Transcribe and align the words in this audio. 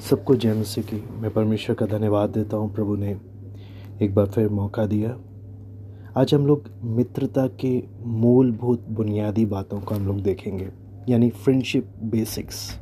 सबको 0.00 0.34
जय 0.34 0.52
मसीह 0.54 0.84
की। 0.84 0.96
मैं 1.20 1.30
परमेश्वर 1.30 1.76
का 1.76 1.86
धन्यवाद 1.86 2.30
देता 2.30 2.56
हूँ। 2.56 2.72
प्रभु 2.74 2.96
ने 2.96 3.16
एक 4.02 4.14
बार 4.14 4.26
फिर 4.26 4.48
मौका 4.48 4.84
दिया। 4.86 5.16
आज 6.16 6.34
हम 6.34 6.46
लोग 6.46 6.68
मित्रता 6.84 7.46
के 7.60 7.82
मूलभूत 8.04 8.84
बुनियादी 8.88 9.46
बातों 9.46 9.80
को 9.80 9.94
हम 9.94 10.06
लोग 10.06 10.20
देखेंगे, 10.20 10.68
यानी 11.08 11.30
फ्रेंडशिप 11.30 11.90
बेसिक्स 12.04 12.80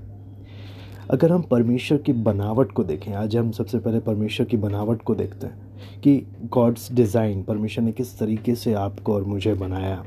अगर 1.11 1.33
हम 1.33 1.43
परमेश्वर 1.43 1.99
की 1.99 2.13
बनावट 2.13 2.73
को 2.73 2.85
देखें, 2.85 3.13
आज 3.13 3.37
हम 3.37 3.51
सबसे 3.51 3.79
पहले 3.79 4.01
परमेश्वर 4.01 4.47
की 4.47 4.57
बनावट 4.57 5.03
को 5.03 5.15
देखते 5.15 5.47
हैं 5.47 6.01
कि 6.01 6.17
गॉड्स 6.45 6.93
डिज़ाइन 6.93 7.43
परमेश्वर 7.43 7.85
ने 7.85 7.93
किस 7.93 8.19
तरीके 8.19 8.55
से 8.55 8.75
आपको 8.75 9.15
और 9.15 9.25
मुझे 9.25 9.55
बनाया। 9.55 10.05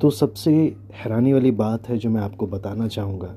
तो 0.00 0.10
सबसे 0.10 0.52
हैरानी 0.94 1.32
वाली 1.32 1.50
बात 1.50 1.88
है 1.88 1.98
जो 1.98 2.10
मैं 2.10 2.20
आपको 2.20 2.46
बताना 2.46 2.88
चाहूँगा 2.88 3.34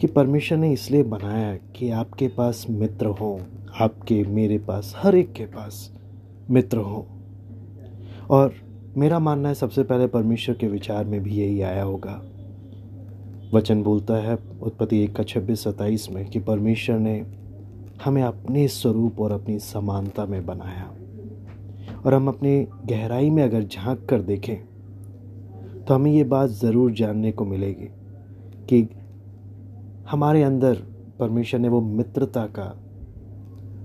कि 0.00 0.06
परमेश्वर 0.06 0.58
ने 0.58 0.72
इसलिए 0.72 1.02
बनाया 1.02 1.56
कि 1.56 1.90
आपके 1.90 2.28
पास 2.28 2.66
मित्र 2.70 3.06
हो, 3.06 3.40
आपके, 3.80 4.22
मेरे 4.24 4.58
पास, 4.58 4.92
हर 4.96 5.14
एक 5.14 5.32
के 5.32 5.44
पास 5.44 5.92
मित्र 6.50 6.78
हो। 6.78 7.06
और 8.30 8.54
मेरा 8.96 9.18
मानना 9.18 9.48
है 9.48 9.54
सबसे 9.54 9.82
पहले 9.82 10.06
परमेश्वर 10.06 10.54
के 10.54 10.66
विचार 10.66 11.04
में 11.04 11.22
भी 11.22 11.30
यही 11.30 11.60
आया 11.60 11.82
होगा। 11.82 12.22
वचन 13.54 13.82
बोलता 13.82 14.14
है, 14.14 14.38
उत्पत्ति 14.62 15.02
एक 15.04 15.16
का 15.16 15.22
छब्बीस, 15.22 15.64
सत्ताईस 15.64 16.10
में 16.10 16.30
कि 16.30 16.40
परमेश्वर 16.40 16.98
ने 16.98 17.26
हमें 18.04 18.22
अपने 18.22 18.68
स्वरूप 18.68 19.20
और 19.20 19.32
अपनी 19.32 19.58
समानता 19.58 20.26
में 20.26 20.46
बनाया। 20.46 20.90
और 22.06 22.14
हम 22.14 22.28
अपने 22.28 22.66
गहराई 22.86 23.30
में 23.30 23.42
अगर 23.42 23.62
झाँक 23.62 24.06
कर 24.10 24.22
देखें 24.22 24.56
तो 25.84 25.94
हमें 25.94 26.12
ये 26.12 26.24
बात 26.24 26.50
ज़रूर 26.50 26.92
जानने 26.92 27.32
को 27.32 27.44
मिलेगी 27.44 27.88
कि 28.68 28.88
हमारे 30.12 30.42
अंदर 30.42 30.74
परमेश्वर 31.18 31.60
ने 31.60 31.68
वो 31.68 31.80
मित्रता 31.80 32.46
का, 32.46 32.64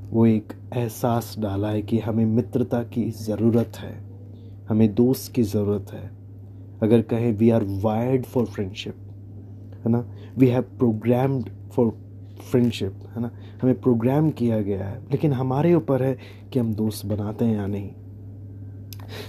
वो 0.10 0.26
एक 0.26 0.54
एहसास 0.76 1.36
डाला 1.40 1.70
है 1.70 1.82
कि 1.82 2.00
हमें 2.00 2.26
मित्रता 2.26 2.84
की 2.84 3.12
ज़रूरत 3.12 3.78
है, 3.78 3.94
हमें 4.70 4.94
दोस्त 4.96 5.32
की 5.34 5.44
ज़रूरत 5.44 5.94
है। 5.94 6.12
अगर 6.82 7.02
कहें 7.02 7.32
we 7.34 7.50
are 7.50 7.64
wired 7.64 8.26
for 8.26 8.46
friendship 8.46 8.96
है 9.86 9.92
ना? 9.92 10.06
We 10.38 10.48
have 10.48 10.62
programmed 10.62 11.50
for 11.72 11.98
friendship 12.52 12.94
है 13.16 13.22
ना? 13.22 13.32
हमें 13.62 13.82
प्रोग्राम 13.82 14.30
किया 14.30 14.62
गया 14.62 14.86
है, 14.86 15.02
लेकिन 15.12 15.34
हमारे 15.34 15.74
ऊपर 15.74 16.04
है 16.04 16.18
कि 16.54 16.60
हम 16.60 16.74
दोस्त 16.74 17.06
बनाते 17.06 17.46
हैं 17.46 17.56
या 17.56 17.68
नहीं। 17.68 17.90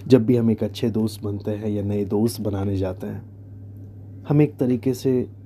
जब 0.08 0.26
भी 0.26 0.36
हम 0.36 0.50
एक 0.50 0.64
अच्छे 0.64 0.90
दोस्त 0.90 1.24
बनते 1.24 1.50
हैं 1.50 1.68
या 1.68 1.82
नए 1.82 2.04
दोस्त 2.04 2.40
बनाने 2.40 2.76
जाते 2.76 3.06
हैं, 3.06 3.22
हम 4.28 4.42
एक 4.42 4.56
तरीके 4.56 4.94
से 4.94 5.37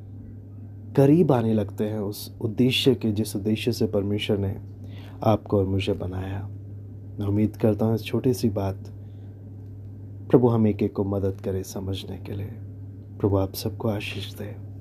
करीब 0.97 1.33
आने 1.33 1.55
लगते 1.55 1.85
हैं 1.85 1.99
उस 1.99 2.37
उद्देश्य 2.41 2.95
के, 2.95 3.13
जिस 3.13 3.37
उद्देश्य 3.37 3.73
से 3.73 3.87
परमेश्वर 3.87 4.39
ने 4.39 4.57
आपको 5.23 5.59
और 5.59 5.67
मुझे 5.67 5.93
बनाया। 5.93 6.49
मैं 7.19 7.27
उम्मीद 7.27 7.57
करता 7.57 7.87
हूँ 7.87 7.95
इस 7.95 8.05
छोटी 8.05 8.35
सी 8.35 8.49
बात 8.49 8.77
प्रभु 10.31 10.49
हम 10.49 10.67
एक 10.67 10.83
एक 10.83 10.93
को 10.93 11.05
मदद 11.05 11.41
करें 11.41 11.63
समझने 11.63 12.19
के 12.19 12.33
लिए। 12.33 12.53
प्रभु 13.21 13.37
आप 13.37 13.55
सबको 13.55 13.89
आशीष 13.89 14.35
दें। 14.35 14.72